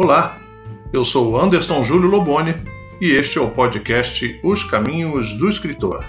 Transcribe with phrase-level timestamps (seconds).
[0.00, 0.40] Olá,
[0.92, 2.52] eu sou Anderson Júlio Loboni
[3.00, 6.04] e este é o podcast Os Caminhos do Escritor.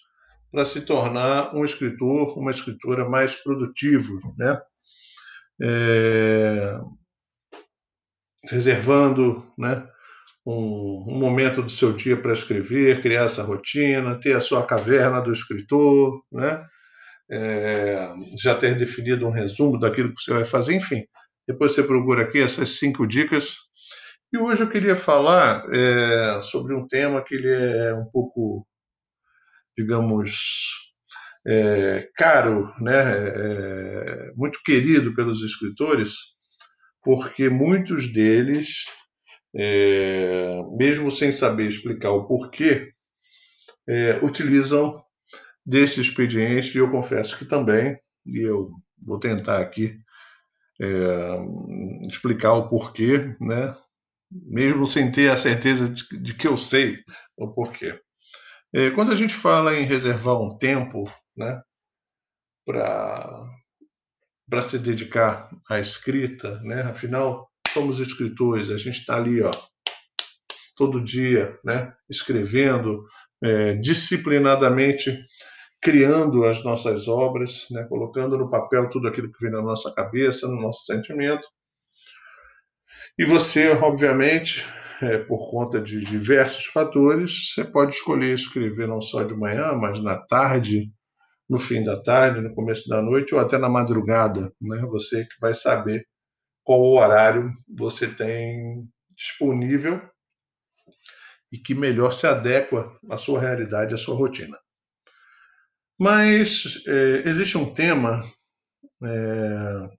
[0.51, 4.61] para se tornar um escritor, uma escritora mais produtivo, né?
[5.63, 6.81] É,
[8.45, 9.87] reservando né,
[10.47, 15.21] um, um, momento do seu dia para escrever, criar essa rotina, ter a sua caverna
[15.21, 16.65] do escritor, né,
[17.31, 18.09] é,
[18.43, 21.05] já ter definido um resumo daquilo que você vai fazer, enfim.
[21.47, 23.57] Depois você procura aqui essas cinco dicas.
[24.33, 28.67] E hoje eu queria falar é, sobre um tema que ele é um pouco,
[29.77, 30.93] digamos,
[31.47, 36.37] é, caro, né, é, muito querido pelos escritores,
[37.03, 38.85] porque muitos deles,
[39.55, 42.93] é, mesmo sem saber explicar o porquê,
[43.89, 45.03] é, utilizam
[45.65, 49.99] desse expediente, e eu confesso que também, e eu vou tentar aqui
[50.81, 53.77] é, explicar o porquê, né?
[54.31, 56.99] mesmo sem ter a certeza de, de que eu sei
[57.37, 58.01] o porquê.
[58.73, 61.05] É, quando a gente fala em reservar um tempo
[61.37, 61.61] né,
[62.65, 63.45] para
[64.51, 66.83] para se dedicar à escrita, né?
[66.83, 69.53] Afinal, somos escritores, a gente está ali, ó,
[70.77, 71.93] todo dia, né?
[72.11, 73.05] Escrevendo,
[73.43, 75.17] é, disciplinadamente
[75.81, 77.85] criando as nossas obras, né?
[77.85, 81.47] Colocando no papel tudo aquilo que vem na nossa cabeça, no nosso sentimento.
[83.17, 84.65] E você, obviamente,
[85.01, 90.03] é, por conta de diversos fatores, você pode escolher escrever não só de manhã, mas
[90.03, 90.93] na tarde,
[91.51, 94.79] no fim da tarde, no começo da noite ou até na madrugada, né?
[94.87, 96.07] Você que vai saber
[96.63, 100.01] qual horário você tem disponível
[101.53, 104.57] e que melhor se adequa à sua realidade, à sua rotina.
[105.99, 108.25] Mas é, existe um tema
[109.03, 109.91] é,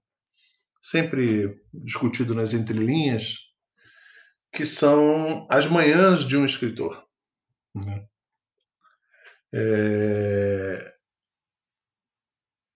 [0.80, 3.36] sempre discutido nas entrelinhas,
[4.50, 7.06] que são as manhãs de um escritor.
[7.74, 8.06] Né?
[9.54, 10.41] É,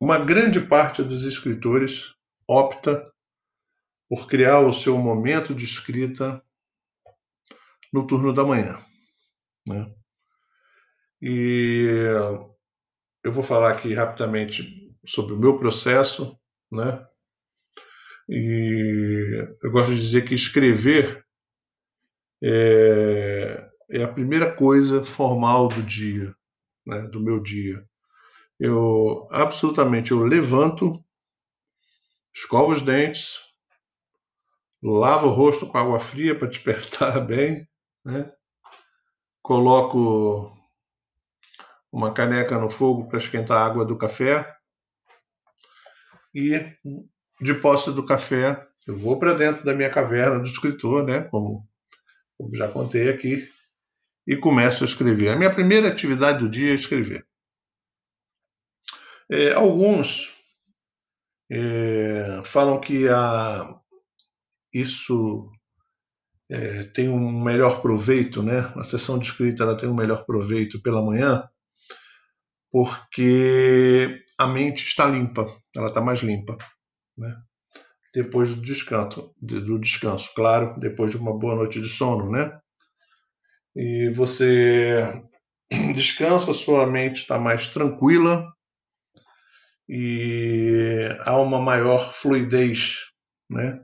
[0.07, 2.15] uma grande parte dos escritores
[2.47, 3.13] opta
[4.09, 6.41] por criar o seu momento de escrita
[7.93, 8.79] no turno da manhã.
[9.69, 9.93] Né?
[11.21, 11.89] E
[13.25, 16.39] eu vou falar aqui rapidamente sobre o meu processo,
[16.71, 17.05] né?
[18.29, 21.27] E eu gosto de dizer que escrever
[22.41, 26.33] é, é a primeira coisa formal do dia,
[26.87, 27.09] né?
[27.09, 27.85] do meu dia
[28.59, 31.03] eu absolutamente eu levanto,
[32.35, 33.39] escovo os dentes,
[34.83, 37.69] lavo o rosto com água fria para despertar bem,
[38.05, 38.33] né?
[39.43, 40.53] coloco
[41.93, 44.55] uma caneca no fogo para esquentar a água do café
[46.35, 46.61] e
[47.41, 51.23] de posse do café eu vou para dentro da minha caverna do escritor, né?
[51.23, 51.69] Como,
[52.39, 53.49] como já contei aqui,
[54.27, 55.31] e começo a escrever.
[55.31, 57.26] A minha primeira atividade do dia é escrever.
[59.31, 60.33] É, alguns
[61.51, 63.75] é, falam que a,
[64.73, 65.51] isso
[66.51, 68.73] é, tem um melhor proveito, né?
[68.77, 71.49] A sessão de escrita ela tem um melhor proveito pela manhã,
[72.71, 76.57] porque a mente está limpa, ela está mais limpa,
[77.19, 77.37] né?
[78.15, 82.59] Depois do descanso, do descanso, claro, depois de uma boa noite de sono, né?
[83.75, 85.23] E você
[85.95, 88.47] descansa, sua mente está mais tranquila,
[89.89, 93.05] e há uma maior fluidez
[93.49, 93.81] né,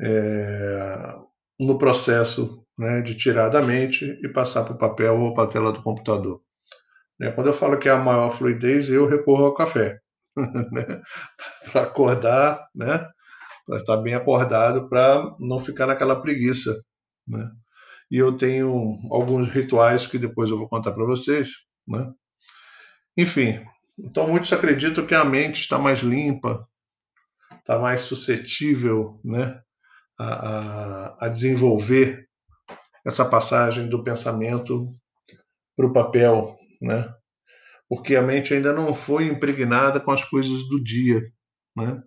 [0.00, 1.14] é,
[1.58, 5.48] no processo né, de tirar da mente e passar para o papel ou para a
[5.48, 6.40] tela do computador.
[7.18, 9.98] Né, quando eu falo que há maior fluidez, eu recorro ao café
[10.36, 11.02] né,
[11.70, 13.06] para acordar, né,
[13.66, 16.74] para estar bem acordado, para não ficar naquela preguiça.
[17.28, 17.48] Né.
[18.10, 21.50] E eu tenho alguns rituais que depois eu vou contar para vocês.
[21.86, 22.10] Né.
[23.16, 23.64] Enfim,
[24.04, 26.66] então, muitos acreditam que a mente está mais limpa
[27.60, 29.60] está mais suscetível né,
[30.18, 32.28] a, a, a desenvolver
[33.06, 34.86] essa passagem do pensamento
[35.76, 37.12] para o papel, né?
[37.88, 41.20] Porque a mente ainda não foi impregnada com as coisas do dia,
[41.76, 42.02] né?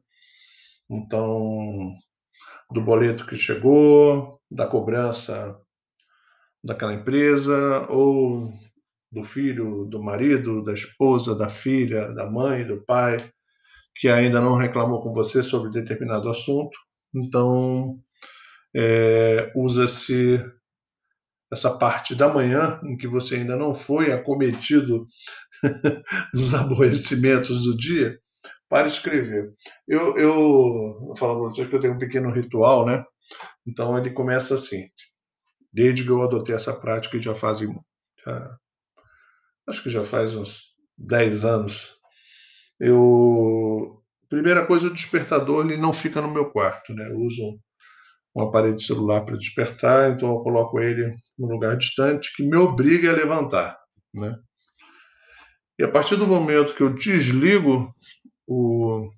[0.89, 1.93] Então,
[2.71, 5.57] do boleto que chegou, da cobrança
[6.63, 8.53] daquela empresa, ou
[9.13, 13.17] do filho, do marido, da esposa, da filha, da mãe, do pai,
[13.95, 16.75] que ainda não reclamou com você sobre determinado assunto.
[17.13, 17.99] Então,
[18.75, 20.43] é, usa-se
[21.51, 25.07] essa parte da manhã em que você ainda não foi acometido
[26.33, 28.19] dos aborrecimentos do dia
[28.67, 29.53] para escrever.
[29.87, 33.03] Eu, eu falar para vocês que eu tenho um pequeno ritual, né?
[33.67, 34.87] Então ele começa assim.
[35.71, 37.69] Desde que eu adotei essa prática, já fazem.
[39.67, 41.95] Acho que já faz uns 10 anos.
[42.79, 44.01] Eu.
[44.29, 47.07] Primeira coisa, o despertador ele não fica no meu quarto, né?
[47.07, 47.59] Eu uso
[48.35, 52.57] um aparelho de celular para despertar, então eu coloco ele num lugar distante que me
[52.57, 53.79] obriga a levantar,
[54.13, 54.35] né?
[55.77, 57.93] E a partir do momento que eu desligo
[58.47, 59.09] o,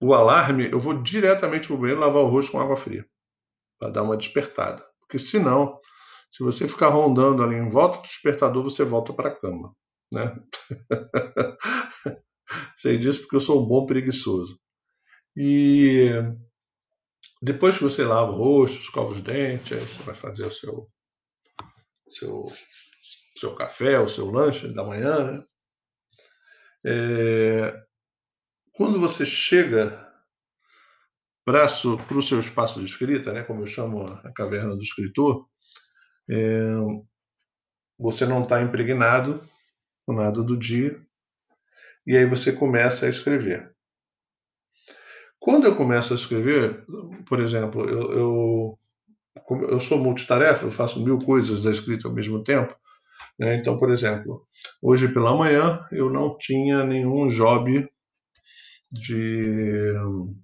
[0.00, 3.06] o alarme, eu vou diretamente para o banheiro lavar o rosto com água fria,
[3.78, 4.82] para dar uma despertada.
[5.00, 5.78] Porque senão,
[6.32, 9.76] se você ficar rondando ali em volta do despertador, você volta para a cama.
[10.10, 10.34] Né?
[12.76, 14.58] Sei disso porque eu sou um bom preguiçoso.
[15.36, 16.08] E
[17.42, 20.90] depois que você lava o rosto, escova os dentes, aí você vai fazer o seu,
[22.08, 22.46] seu,
[23.38, 25.44] seu café, o seu lanche da manhã, né?
[26.84, 27.80] É,
[28.72, 30.10] quando você chega
[31.44, 35.46] para o seu espaço de escrita, né, como eu chamo a caverna do escritor,
[36.28, 36.74] é,
[37.98, 39.42] você não está impregnado
[40.06, 41.00] com nada do dia,
[42.06, 43.72] e aí você começa a escrever.
[45.38, 46.84] Quando eu começo a escrever,
[47.26, 48.78] por exemplo, eu, eu,
[49.68, 52.76] eu sou multitarefa, eu faço mil coisas da escrita ao mesmo tempo,
[53.38, 53.56] né?
[53.56, 54.46] Então, por exemplo,
[54.80, 57.88] hoje pela manhã eu não tinha nenhum job
[58.92, 59.94] de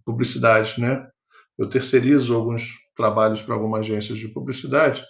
[0.04, 1.08] publicidade, né?
[1.56, 5.04] Eu terceirizo alguns trabalhos para algumas agências de publicidade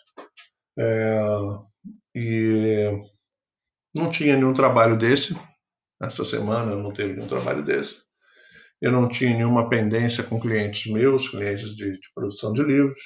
[0.79, 1.21] é,
[2.15, 3.01] e
[3.95, 5.35] não tinha nenhum trabalho desse.
[6.01, 8.03] Essa semana não teve nenhum trabalho desse.
[8.81, 13.01] Eu não tinha nenhuma pendência com clientes meus, clientes de, de produção de livros.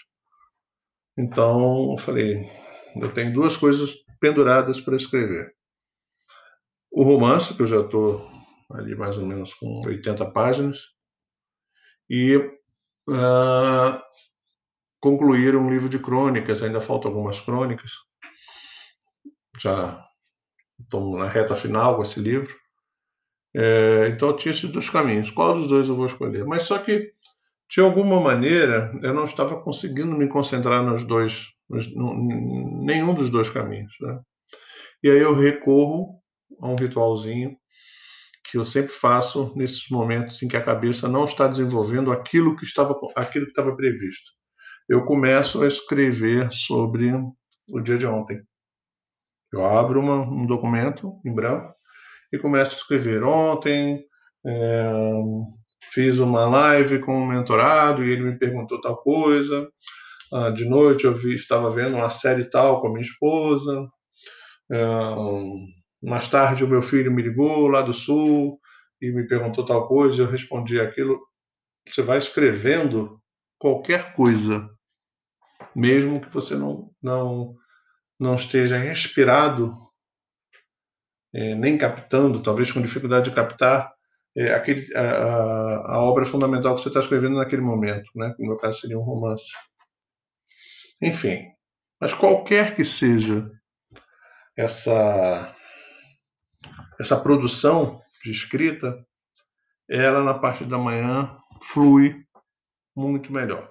[1.16, 2.46] Então, eu falei,
[2.96, 5.54] eu tenho duas coisas penduradas para escrever.
[6.90, 8.30] O romance, que eu já estou
[8.70, 10.78] ali mais ou menos com 80 páginas,
[12.08, 14.02] e uh,
[15.02, 17.90] concluir um livro de crônicas, ainda faltam algumas crônicas,
[19.60, 20.00] já
[20.80, 22.56] estou na reta final com esse livro.
[23.54, 25.30] É, então eu tinha esses dois caminhos.
[25.30, 26.44] Qual dos dois eu vou escolher?
[26.46, 27.12] Mas só que,
[27.68, 33.92] de alguma maneira, eu não estava conseguindo me concentrar nos dois nenhum dos dois caminhos.
[34.00, 34.20] Né?
[35.02, 36.22] E aí eu recorro
[36.60, 37.56] a um ritualzinho
[38.44, 42.64] que eu sempre faço nesses momentos em que a cabeça não está desenvolvendo aquilo que
[42.64, 44.30] estava, aquilo que estava previsto.
[44.88, 47.12] Eu começo a escrever sobre
[47.70, 48.42] o dia de ontem.
[49.52, 51.74] Eu abro uma, um documento em branco
[52.32, 53.22] e começo a escrever.
[53.22, 54.04] Ontem
[54.46, 54.92] é,
[55.92, 59.68] fiz uma live com um mentorado e ele me perguntou tal coisa.
[60.32, 63.86] Ah, de noite eu vi, estava vendo uma série tal com a minha esposa.
[64.72, 65.16] Ah,
[66.02, 68.58] mais tarde o meu filho me ligou lá do sul
[69.00, 71.20] e me perguntou tal coisa, eu respondi aquilo.
[71.86, 73.21] Você vai escrevendo
[73.62, 74.68] qualquer coisa,
[75.72, 77.54] mesmo que você não não
[78.18, 79.72] não esteja inspirado,
[81.32, 83.92] é, nem captando, talvez com dificuldade de captar
[84.36, 88.34] é, aquele, a, a, obra fundamental que você está escrevendo naquele momento, né?
[88.38, 89.52] no meu caso seria um romance.
[91.00, 91.46] Enfim,
[92.00, 93.48] mas qualquer que seja
[94.56, 95.54] essa
[97.00, 99.04] essa produção de escrita,
[99.88, 102.21] ela na parte da manhã flui
[102.94, 103.70] muito melhor.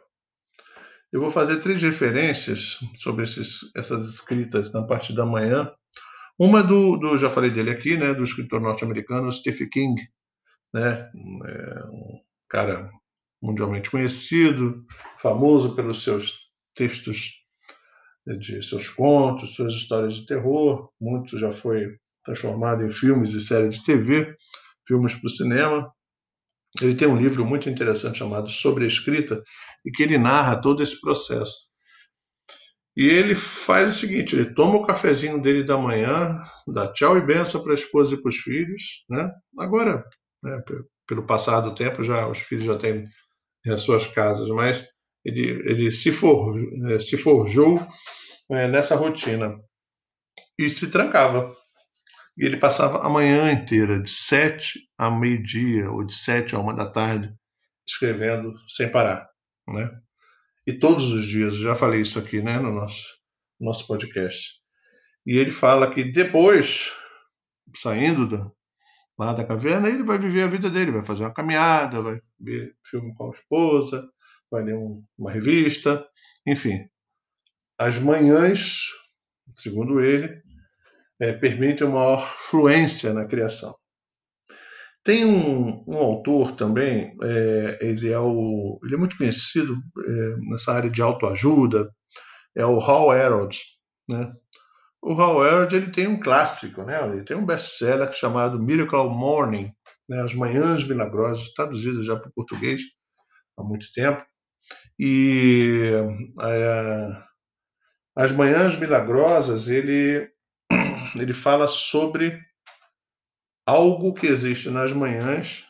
[1.12, 5.70] Eu vou fazer três referências sobre esses, essas escritas na parte da manhã.
[6.40, 10.02] Uma do, do, já falei dele aqui, né, do escritor norte-americano Stephen King,
[10.74, 11.12] né,
[11.46, 12.90] é um cara
[13.42, 14.86] mundialmente conhecido,
[15.18, 17.42] famoso pelos seus textos
[18.40, 20.90] de seus contos, suas histórias de terror.
[21.00, 24.36] Muito já foi transformado em filmes e séries de TV,
[24.88, 25.92] filmes para o cinema.
[26.82, 29.44] Ele tem um livro muito interessante chamado Sobre a Escrita
[29.86, 31.72] e que ele narra todo esse processo.
[32.96, 37.26] E ele faz o seguinte: ele toma o cafezinho dele da manhã, dá tchau e
[37.26, 39.30] benção para a esposa e para os filhos, né?
[39.60, 40.04] Agora,
[40.44, 40.62] né,
[41.08, 43.08] pelo passar do tempo, já os filhos já têm
[43.68, 44.86] as suas casas, mas
[45.24, 46.56] ele, ele se, for,
[46.90, 47.80] é, se forjou
[48.50, 49.58] é, nessa rotina
[50.58, 51.56] e se trancava.
[52.38, 56.74] E ele passava a manhã inteira, de sete a meio-dia, ou de sete a uma
[56.74, 57.34] da tarde,
[57.88, 59.30] escrevendo sem parar,
[59.68, 60.02] né?
[60.66, 63.06] E todos os dias, já falei isso aqui, né, no nosso,
[63.60, 64.62] nosso podcast.
[65.26, 66.92] E ele fala que depois,
[67.76, 68.52] saindo da,
[69.18, 72.76] lá da caverna, ele vai viver a vida dele, vai fazer uma caminhada, vai ver
[72.86, 74.08] filme com a esposa,
[74.50, 76.06] vai ler um, uma revista,
[76.46, 76.88] enfim.
[77.78, 78.88] As manhãs,
[79.52, 80.42] segundo ele,
[81.22, 83.76] é, permitem uma maior fluência na criação.
[85.04, 89.76] Tem um, um autor também, é, ele, é o, ele é muito conhecido
[90.06, 91.92] é, nessa área de autoajuda,
[92.56, 93.58] é o Hal Herold.
[94.10, 94.32] Né?
[95.02, 97.02] O Hal Herold ele tem um clássico, né?
[97.08, 99.72] ele tem um best-seller chamado Miracle Morning,
[100.12, 100.22] né?
[100.22, 102.82] As Manhãs Milagrosas, traduzido já para o português
[103.58, 104.24] há muito tempo.
[105.00, 105.94] E
[106.42, 107.24] é,
[108.16, 110.30] As Manhãs Milagrosas, ele,
[111.16, 112.40] ele fala sobre
[113.66, 115.66] algo que existe nas manhãs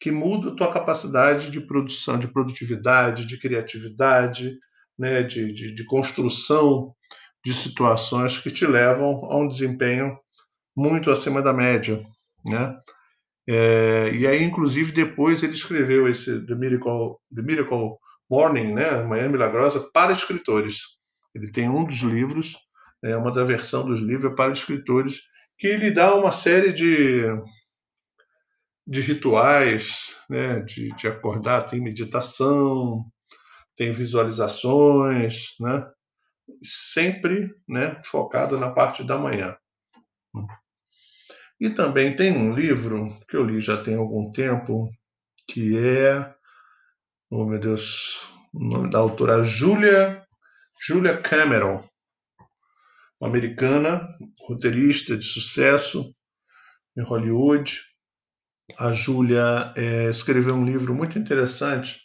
[0.00, 4.58] que muda a tua capacidade de produção, de produtividade, de criatividade,
[4.98, 6.94] né, de, de, de construção
[7.44, 10.18] de situações que te levam a um desempenho
[10.76, 12.02] muito acima da média,
[12.44, 12.78] né?
[13.48, 17.96] É, e aí, inclusive, depois ele escreveu esse The Miracle, The Miracle
[18.30, 20.82] Morning, né, Manhã Milagrosa, para escritores.
[21.34, 22.56] Ele tem um dos livros,
[23.02, 25.20] é uma da versão dos livros para escritores
[25.58, 27.24] que ele dá uma série de,
[28.86, 33.04] de rituais, né, de, de acordar, tem meditação,
[33.76, 35.86] tem visualizações, né,
[36.62, 39.56] sempre né, focado na parte da manhã.
[41.60, 44.90] E também tem um livro que eu li já tem algum tempo,
[45.46, 46.34] que é,
[47.30, 50.24] oh meu Deus, o nome da autora Julia,
[50.80, 51.86] Julia Cameron,
[53.20, 54.08] americana,
[54.40, 56.14] roteirista de sucesso
[56.96, 57.78] em Hollywood.
[58.78, 62.00] A Júlia é, escreveu um livro muito interessante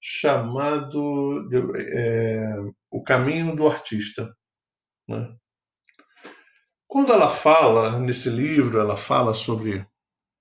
[0.00, 2.56] chamado é,
[2.90, 4.34] O Caminho do Artista.
[5.08, 5.32] Né?
[6.88, 9.86] Quando ela fala nesse livro, ela fala sobre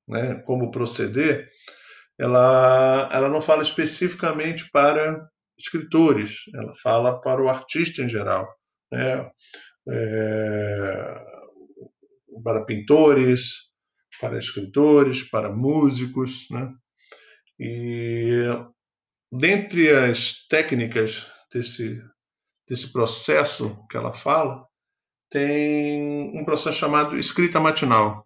[0.07, 1.49] né, como proceder,
[2.19, 8.47] ela, ela não fala especificamente para escritores, ela fala para o artista em geral.
[8.91, 9.29] Né?
[9.87, 11.25] É,
[12.43, 13.69] para pintores,
[14.19, 16.71] para escritores, para músicos, né?
[17.59, 18.43] E
[19.31, 22.01] dentre as técnicas desse
[22.67, 24.65] desse processo que ela fala,
[25.29, 28.25] tem um processo chamado escrita matinal.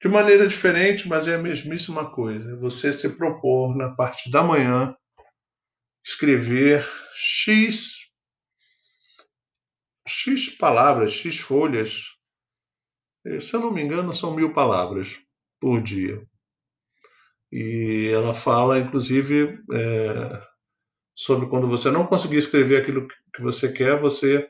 [0.00, 2.56] De maneira diferente, mas é a mesmíssima coisa.
[2.58, 4.96] Você se propor na parte da manhã
[6.04, 8.01] escrever X
[10.06, 12.16] X palavras, X folhas.
[13.40, 15.18] Se eu não me engano, são mil palavras
[15.60, 16.20] por dia.
[17.52, 20.40] E ela fala, inclusive, é,
[21.14, 24.48] sobre quando você não conseguir escrever aquilo que você quer, você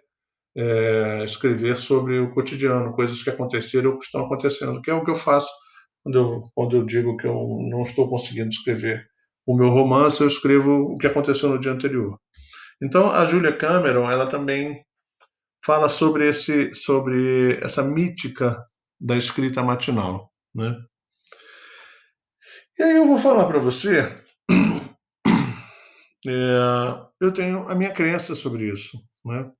[0.56, 5.04] é, escrever sobre o cotidiano, coisas que aconteceram ou que estão acontecendo, que é o
[5.04, 5.50] que eu faço
[6.02, 7.35] quando eu, quando eu digo que eu
[7.71, 9.06] não estou conseguindo escrever
[9.47, 12.18] o meu romance, eu escrevo o que aconteceu no dia anterior.
[12.82, 14.85] Então, a Julia Cameron, ela também
[15.64, 18.66] fala sobre esse sobre essa mítica
[19.00, 20.76] da escrita matinal, né?
[22.78, 24.00] E aí eu vou falar para você,
[26.26, 29.50] é, eu tenho a minha crença sobre isso, né?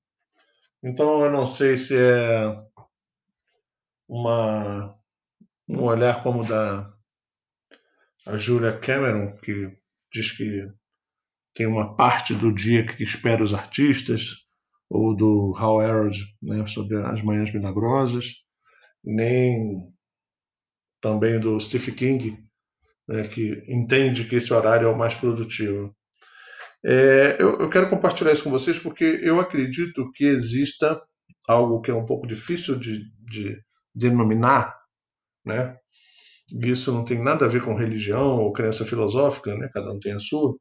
[0.83, 2.47] Então eu não sei se é
[4.09, 4.97] uma
[5.69, 6.93] um olhar como da
[8.27, 9.77] a Julia Cameron que
[10.13, 10.69] diz que
[11.55, 14.43] tem uma parte do dia que espera os artistas,
[14.93, 18.27] ou do Hal Herold né, sobre as Manhãs Milagrosas,
[19.03, 19.91] nem
[21.01, 22.39] também do Stephen King,
[23.09, 25.97] né, que entende que esse horário é o mais produtivo.
[26.85, 31.01] É, eu, eu, quero compartilhar isso com vocês porque eu acredito que exista
[31.49, 33.59] algo que é um pouco difícil de, de
[33.95, 34.77] denominar,
[35.45, 35.75] né?
[36.63, 39.71] Isso não tem nada a ver com religião ou crença filosófica, né?
[39.73, 40.55] Cada um tem a sua.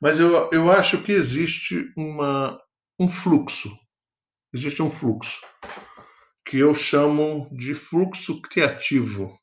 [0.00, 2.58] Mas eu, eu acho que existe uma
[2.98, 3.76] um fluxo.
[4.52, 5.40] Existe um fluxo
[6.46, 9.36] que eu chamo de fluxo criativo.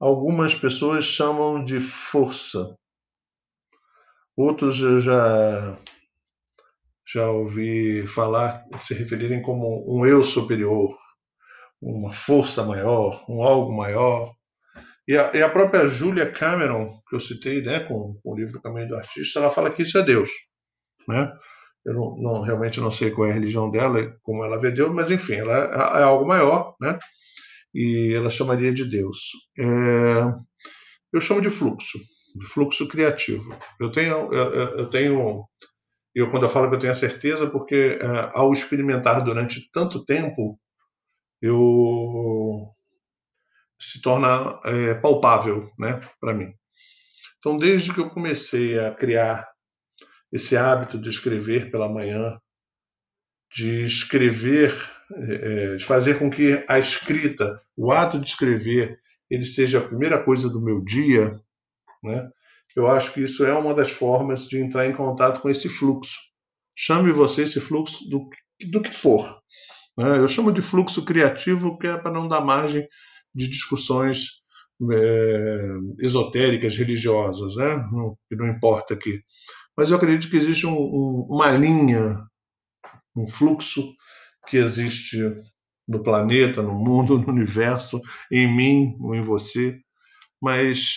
[0.00, 2.76] Algumas pessoas chamam de força.
[4.36, 5.78] Outros eu já
[7.10, 10.94] já ouvi falar, se referirem como um eu superior,
[11.80, 14.34] uma força maior, um algo maior.
[15.06, 18.60] E a, e a própria Julia Cameron, que eu citei né, com, com o livro
[18.60, 20.28] Caminho do Artista, ela fala que isso é Deus.
[21.08, 21.32] Né?
[21.88, 24.92] Eu não, não, realmente não sei qual é a religião dela, como ela vê Deus,
[24.92, 26.98] mas enfim, ela é, é algo maior, né?
[27.74, 29.30] E ela chamaria de Deus.
[29.58, 29.64] É,
[31.10, 31.98] eu chamo de fluxo,
[32.36, 33.58] de fluxo criativo.
[33.80, 35.46] Eu tenho, eu, eu tenho,
[36.14, 40.04] eu quando eu falo que eu tenho a certeza, porque é, ao experimentar durante tanto
[40.04, 40.60] tempo,
[41.40, 42.68] eu
[43.80, 46.52] se torna é, palpável, né, para mim.
[47.38, 49.48] Então, desde que eu comecei a criar
[50.32, 52.38] esse hábito de escrever pela manhã,
[53.54, 54.74] de escrever,
[55.14, 58.98] é, de fazer com que a escrita, o ato de escrever,
[59.30, 61.40] ele seja a primeira coisa do meu dia,
[62.02, 62.30] né?
[62.76, 66.16] Eu acho que isso é uma das formas de entrar em contato com esse fluxo.
[66.76, 68.28] Chame você esse fluxo do,
[68.70, 69.40] do que for.
[69.96, 70.18] Né?
[70.18, 72.86] Eu chamo de fluxo criativo, que é para não dar margem
[73.34, 74.42] de discussões
[74.92, 75.68] é,
[76.00, 77.76] esotéricas, religiosas, né?
[77.90, 79.20] Não, que não importa aqui
[79.78, 82.26] mas eu acredito que existe um, um, uma linha,
[83.14, 83.94] um fluxo
[84.48, 85.16] que existe
[85.86, 89.78] no planeta, no mundo, no universo, em mim ou em você,
[90.42, 90.96] mas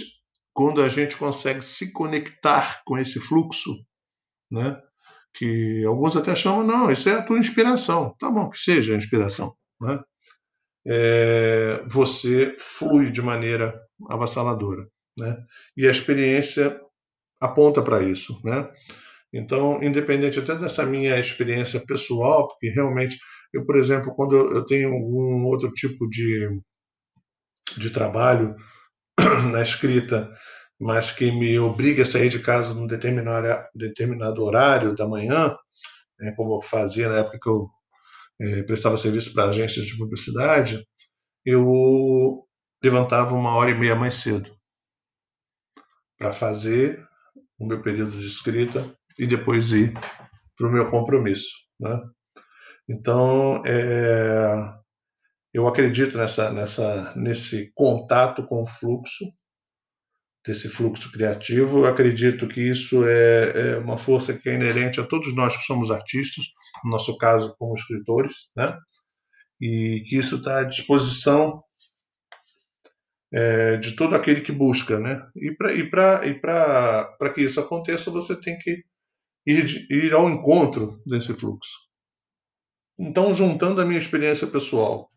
[0.52, 3.86] quando a gente consegue se conectar com esse fluxo,
[4.50, 4.82] né?
[5.36, 8.16] Que alguns até chamam, não, isso é a tua inspiração.
[8.18, 10.00] Tá bom, que seja a inspiração, né?
[10.88, 15.38] É, você flui de maneira avassaladora, né?
[15.78, 16.82] E a experiência
[17.42, 18.70] aponta para isso, né?
[19.34, 23.18] Então, independente até dessa minha experiência pessoal, porque realmente
[23.54, 26.62] eu, por exemplo, quando eu tenho algum outro tipo de,
[27.78, 28.56] de trabalho
[29.52, 30.32] na escrita,
[30.80, 35.56] mas que me obriga a sair de casa num determinado, determinado horário da manhã,
[36.20, 37.70] né, como eu fazia na época que eu
[38.42, 40.86] é, prestava serviço para agências de publicidade,
[41.46, 42.46] eu
[42.84, 44.56] levantava uma hora e meia mais cedo
[46.18, 47.04] para fazer
[47.62, 49.94] o meu período de escrita e depois ir
[50.58, 51.50] para o meu compromisso.
[51.80, 52.02] Né?
[52.90, 54.74] Então, é,
[55.54, 59.32] eu acredito nessa, nessa, nesse contato com o fluxo,
[60.44, 61.80] desse fluxo criativo.
[61.80, 65.64] Eu acredito que isso é, é, uma força que é inerente a todos nós que
[65.64, 66.46] somos artistas,
[66.84, 68.76] no nosso caso, como escritores, né?
[69.62, 71.64] e que isso está à disposição
[73.34, 75.22] é, de todo aquele que busca, né?
[75.36, 75.74] E para
[76.26, 78.84] e para que isso aconteça, você tem que
[79.46, 81.72] ir, ir ao encontro desse fluxo.
[83.00, 85.10] Então, juntando a minha experiência pessoal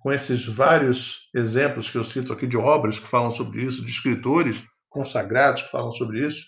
[0.00, 3.90] com esses vários exemplos que eu cito aqui de obras que falam sobre isso, de
[3.90, 6.46] escritores consagrados que falam sobre isso,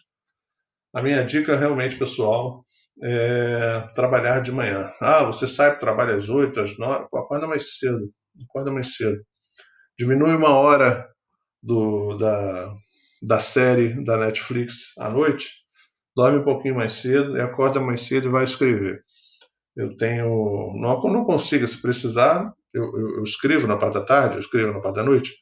[0.95, 2.65] a minha dica realmente pessoal
[3.03, 4.91] é trabalhar de manhã.
[5.01, 8.11] Ah, você sai para trabalho às oito, às nove, acorda mais cedo,
[8.49, 9.23] acorda mais cedo
[9.99, 11.09] diminui uma hora
[11.63, 12.75] do, da,
[13.23, 15.49] da série da Netflix à noite,
[16.17, 19.05] dorme um pouquinho mais cedo e acorda mais cedo e vai escrever.
[19.77, 20.73] Eu tenho.
[20.77, 24.73] Não, não consigo, se precisar, eu, eu, eu, escrevo na parte da tarde, eu escrevo
[24.73, 25.33] na parte da noite,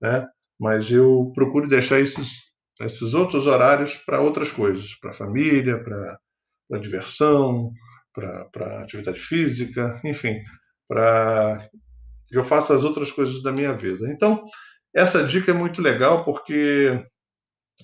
[0.00, 0.26] né?
[0.58, 6.80] mas eu procuro deixar esses, esses outros horários para outras coisas, para a família, para
[6.80, 7.70] diversão,
[8.12, 10.40] para atividade física, enfim,
[10.88, 11.68] para
[12.30, 14.10] eu faço as outras coisas da minha vida.
[14.10, 14.44] Então,
[14.94, 17.04] essa dica é muito legal porque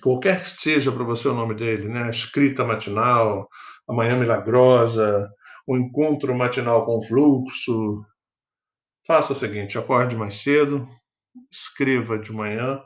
[0.01, 2.09] qualquer que seja para você o nome dele, né?
[2.09, 3.47] Escrita matinal,
[3.87, 5.29] a manhã milagrosa,
[5.67, 8.03] o encontro matinal com fluxo.
[9.05, 10.87] Faça o seguinte: acorde mais cedo,
[11.51, 12.81] escreva de manhã,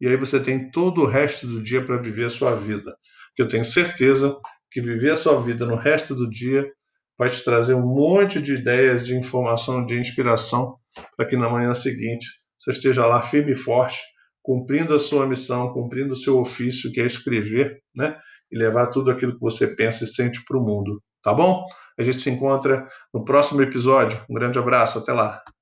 [0.00, 2.94] e aí você tem todo o resto do dia para viver a sua vida.
[3.34, 4.36] Que eu tenho certeza
[4.70, 6.70] que viver a sua vida no resto do dia
[7.18, 10.76] vai te trazer um monte de ideias, de informação, de inspiração,
[11.16, 12.26] para que na manhã seguinte
[12.58, 13.98] você esteja lá firme e forte,
[14.42, 18.16] cumprindo a sua missão, cumprindo o seu ofício, que é escrever, né?
[18.50, 21.02] E levar tudo aquilo que você pensa e sente para o mundo.
[21.22, 21.64] Tá bom?
[21.98, 24.22] A gente se encontra no próximo episódio.
[24.30, 25.42] Um grande abraço, até lá.